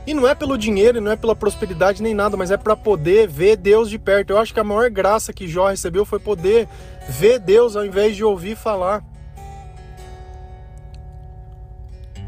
E 0.05 0.13
não 0.13 0.27
é 0.27 0.35
pelo 0.35 0.57
dinheiro, 0.57 0.99
não 0.99 1.11
é 1.11 1.15
pela 1.15 1.35
prosperidade 1.35 2.03
nem 2.03 2.13
nada, 2.13 2.35
mas 2.35 2.51
é 2.51 2.57
para 2.57 2.75
poder 2.75 3.27
ver 3.27 3.55
Deus 3.55 3.89
de 3.89 3.97
perto. 3.97 4.31
Eu 4.31 4.37
acho 4.37 4.53
que 4.53 4.59
a 4.59 4.63
maior 4.63 4.89
graça 4.89 5.31
que 5.31 5.47
Jó 5.47 5.69
recebeu 5.69 6.03
foi 6.03 6.19
poder 6.19 6.67
ver 7.07 7.39
Deus 7.39 7.75
ao 7.75 7.85
invés 7.85 8.15
de 8.15 8.23
ouvir 8.23 8.57
falar. 8.57 9.03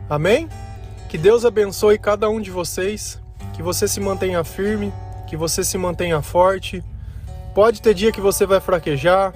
Amém? 0.09 0.47
Que 1.09 1.17
Deus 1.17 1.43
abençoe 1.43 1.97
cada 1.97 2.29
um 2.29 2.39
de 2.39 2.49
vocês, 2.49 3.19
que 3.53 3.63
você 3.63 3.87
se 3.87 3.99
mantenha 3.99 4.43
firme, 4.43 4.93
que 5.29 5.37
você 5.37 5.63
se 5.63 5.77
mantenha 5.77 6.21
forte. 6.21 6.83
Pode 7.53 7.81
ter 7.81 7.93
dia 7.93 8.11
que 8.11 8.19
você 8.19 8.45
vai 8.45 8.59
fraquejar, 8.59 9.33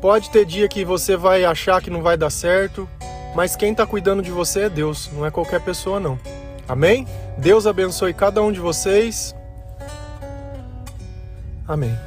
pode 0.00 0.30
ter 0.30 0.44
dia 0.44 0.68
que 0.68 0.84
você 0.84 1.16
vai 1.16 1.44
achar 1.44 1.82
que 1.82 1.90
não 1.90 2.02
vai 2.02 2.16
dar 2.16 2.30
certo, 2.30 2.88
mas 3.34 3.56
quem 3.56 3.72
está 3.72 3.86
cuidando 3.86 4.22
de 4.22 4.30
você 4.30 4.62
é 4.62 4.68
Deus, 4.70 5.10
não 5.12 5.26
é 5.26 5.30
qualquer 5.30 5.60
pessoa 5.60 5.98
não. 5.98 6.18
Amém? 6.68 7.06
Deus 7.38 7.66
abençoe 7.66 8.14
cada 8.14 8.42
um 8.42 8.52
de 8.52 8.60
vocês. 8.60 9.34
Amém. 11.66 12.05